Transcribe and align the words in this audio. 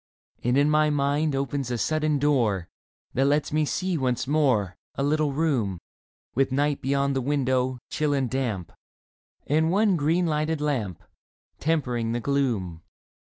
And 0.43 0.57
in 0.57 0.67
my 0.67 0.89
mind 0.89 1.35
opens 1.35 1.69
a 1.69 1.77
sudden 1.77 2.17
door 2.17 2.67
That 3.13 3.25
lets 3.25 3.53
me 3.53 3.65
see 3.65 3.99
once 3.99 4.25
more 4.25 4.75
A 4.95 5.03
little 5.03 5.31
room 5.31 5.77
With 6.33 6.51
night 6.51 6.81
beyond 6.81 7.15
the 7.15 7.21
window, 7.21 7.77
chill 7.91 8.11
and 8.11 8.27
damp, 8.27 8.71
And 9.45 9.69
one 9.69 9.97
green 9.97 10.25
lighted 10.25 10.59
lamp 10.59 11.03
Tempering 11.59 12.13
the 12.13 12.19
gloom. 12.19 12.81